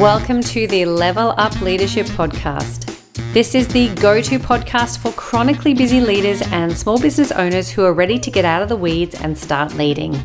[0.00, 2.86] Welcome to the Level Up Leadership Podcast.
[3.34, 7.84] This is the go to podcast for chronically busy leaders and small business owners who
[7.84, 10.18] are ready to get out of the weeds and start leading.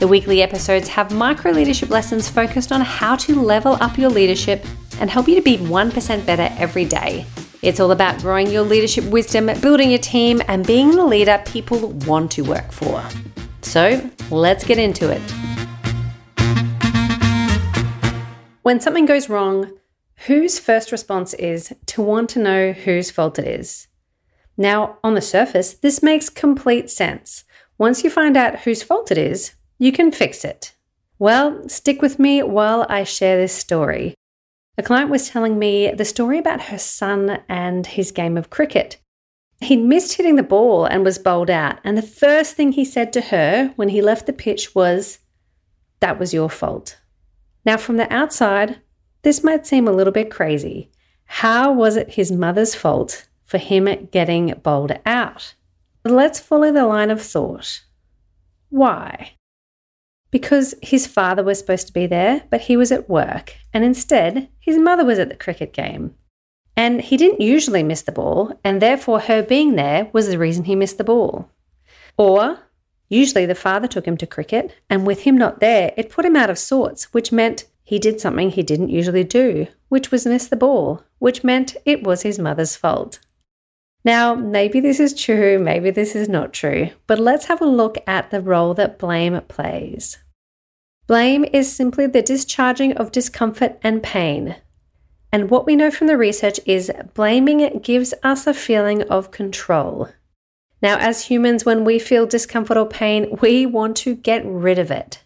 [0.00, 4.66] The weekly episodes have micro leadership lessons focused on how to level up your leadership
[4.98, 7.24] and help you to be 1% better every day.
[7.62, 11.90] It's all about growing your leadership wisdom, building your team, and being the leader people
[12.08, 13.00] want to work for.
[13.60, 15.22] So let's get into it.
[18.62, 19.72] When something goes wrong,
[20.26, 23.88] whose first response is to want to know whose fault it is?
[24.56, 27.42] Now, on the surface, this makes complete sense.
[27.76, 30.74] Once you find out whose fault it is, you can fix it.
[31.18, 34.14] Well, stick with me while I share this story.
[34.78, 38.98] A client was telling me the story about her son and his game of cricket.
[39.60, 43.12] He'd missed hitting the ball and was bowled out, and the first thing he said
[43.12, 45.18] to her when he left the pitch was,
[45.98, 46.98] That was your fault.
[47.64, 48.80] Now, from the outside,
[49.22, 50.90] this might seem a little bit crazy.
[51.26, 55.54] How was it his mother's fault for him getting bowled out?
[56.04, 57.82] Let's follow the line of thought.
[58.68, 59.32] Why?
[60.30, 64.48] Because his father was supposed to be there, but he was at work, and instead,
[64.58, 66.14] his mother was at the cricket game.
[66.76, 70.64] And he didn't usually miss the ball, and therefore her being there was the reason
[70.64, 71.50] he missed the ball.
[72.16, 72.58] Or
[73.12, 76.34] Usually the father took him to cricket, and with him not there, it put him
[76.34, 80.46] out of sorts, which meant he did something he didn't usually do, which was miss
[80.46, 83.18] the ball, which meant it was his mother's fault.
[84.02, 87.98] Now, maybe this is true, maybe this is not true, but let's have a look
[88.06, 90.16] at the role that blame plays.
[91.06, 94.56] Blame is simply the discharging of discomfort and pain.
[95.30, 100.08] And what we know from the research is blaming gives us a feeling of control.
[100.82, 104.90] Now, as humans, when we feel discomfort or pain, we want to get rid of
[104.90, 105.22] it.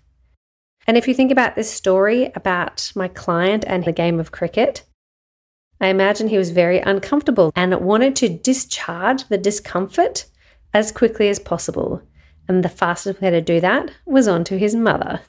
[0.87, 4.85] And if you think about this story about my client and the game of cricket,
[5.81, 10.27] I imagine he was very uncomfortable and wanted to discharge the discomfort
[10.75, 12.03] as quickly as possible.
[12.49, 15.21] And the fastest way to do that was onto his mother.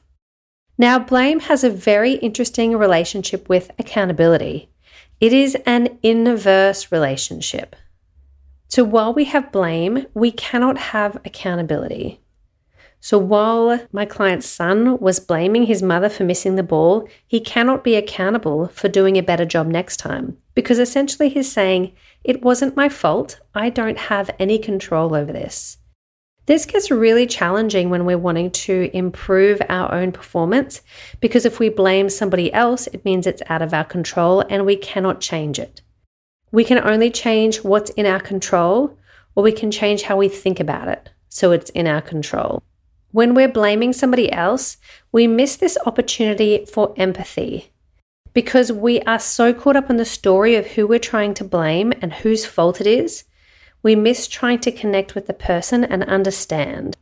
[0.78, 4.70] Now, blame has a very interesting relationship with accountability.
[5.20, 7.76] It is an inverse relationship.
[8.68, 12.20] So while we have blame, we cannot have accountability.
[13.00, 17.84] So while my client's son was blaming his mother for missing the ball, he cannot
[17.84, 22.76] be accountable for doing a better job next time because essentially he's saying, It wasn't
[22.76, 23.40] my fault.
[23.54, 25.78] I don't have any control over this.
[26.48, 30.82] This gets really challenging when we're wanting to improve our own performance
[31.20, 34.78] because if we blame somebody else, it means it's out of our control and we
[34.78, 35.82] cannot change it.
[36.52, 38.98] We can only change what's in our control,
[39.36, 42.64] or we can change how we think about it so it's in our control.
[43.12, 44.78] When we're blaming somebody else,
[45.12, 47.72] we miss this opportunity for empathy
[48.38, 51.92] because we are so caught up in the story of who we're trying to blame
[52.04, 53.24] and whose fault it is,
[53.82, 56.96] we miss trying to connect with the person and understand.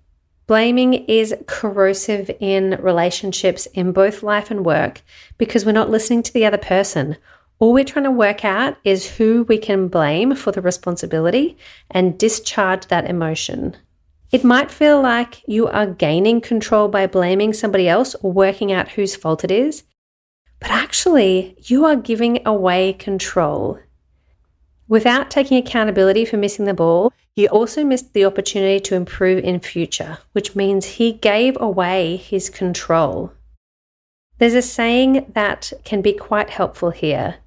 [0.48, 5.02] Blaming is corrosive in relationships in both life and work
[5.38, 7.18] because we're not listening to the other person
[7.58, 11.58] all we're trying to work out is who we can blame for the responsibility
[11.90, 13.78] and discharge that emotion.
[14.32, 18.90] It might feel like you are gaining control by blaming somebody else or working out
[18.90, 19.84] whose fault it is,
[20.60, 23.80] but actually, you are giving away control.
[24.88, 29.60] Without taking accountability for missing the ball, he also missed the opportunity to improve in
[29.60, 33.32] future, which means he gave away his control.
[34.38, 37.38] There's a saying that can be quite helpful here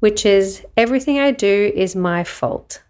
[0.00, 2.82] which is everything I do is my fault.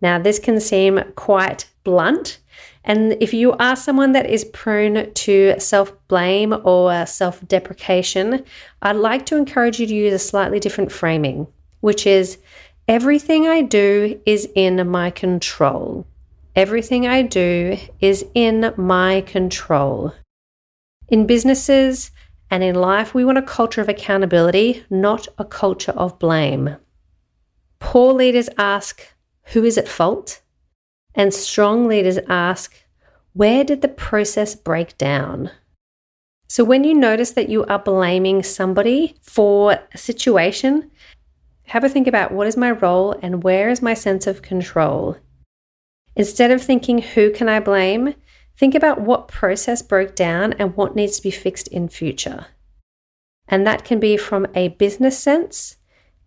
[0.00, 2.38] Now, this can seem quite blunt.
[2.84, 8.44] And if you are someone that is prone to self blame or self deprecation,
[8.82, 11.46] I'd like to encourage you to use a slightly different framing,
[11.80, 12.38] which is
[12.86, 16.06] everything I do is in my control.
[16.56, 20.12] Everything I do is in my control.
[21.08, 22.10] In businesses,
[22.50, 26.76] and in life, we want a culture of accountability, not a culture of blame.
[27.78, 29.02] Poor leaders ask,
[29.52, 30.40] Who is at fault?
[31.14, 32.74] And strong leaders ask,
[33.34, 35.50] Where did the process break down?
[36.48, 40.90] So, when you notice that you are blaming somebody for a situation,
[41.66, 45.18] have a think about what is my role and where is my sense of control.
[46.16, 48.14] Instead of thinking, Who can I blame?
[48.58, 52.46] Think about what process broke down and what needs to be fixed in future.
[53.46, 55.76] And that can be from a business sense,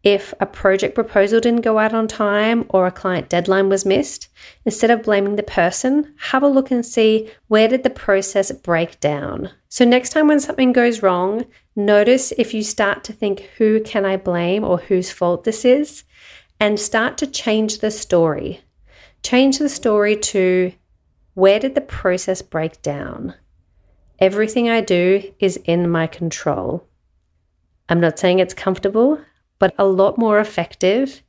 [0.04, 4.30] If a project proposal didn't go out on time or a client deadline was missed,
[4.66, 9.00] instead of blaming the person, have a look and see where did the process break
[9.00, 9.52] down.
[9.70, 11.46] So next time when something goes wrong,
[11.76, 16.04] notice if you start to think who can I blame or whose fault this is
[16.60, 18.62] and start to change the story.
[19.22, 20.74] Change the story to
[21.34, 23.36] where did the process break down?
[24.20, 26.86] Everything I do is in my control.
[27.90, 29.20] I'm not saying it's comfortable,
[29.60, 31.24] but a lot more effective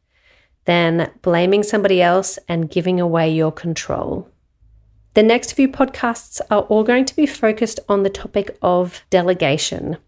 [0.64, 4.28] than blaming somebody else and giving away your control.
[5.14, 9.98] The next few podcasts are all going to be focused on the topic of delegation.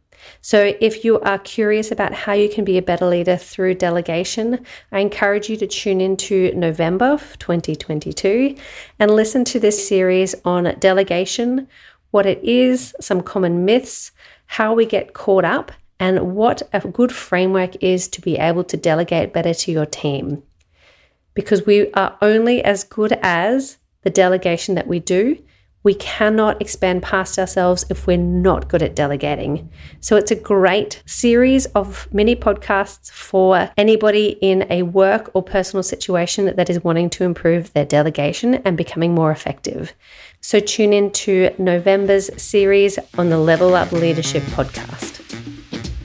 [0.40, 4.64] So, if you are curious about how you can be a better leader through delegation,
[4.92, 8.56] I encourage you to tune into November 2022
[8.98, 11.68] and listen to this series on delegation,
[12.10, 14.12] what it is, some common myths,
[14.46, 18.76] how we get caught up, and what a good framework is to be able to
[18.76, 20.42] delegate better to your team.
[21.34, 25.42] Because we are only as good as the delegation that we do.
[25.84, 29.70] We cannot expand past ourselves if we're not good at delegating.
[30.00, 35.82] So, it's a great series of mini podcasts for anybody in a work or personal
[35.82, 39.92] situation that is wanting to improve their delegation and becoming more effective.
[40.40, 45.20] So, tune in to November's series on the Level Up Leadership podcast.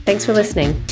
[0.04, 0.84] Thanks for listening.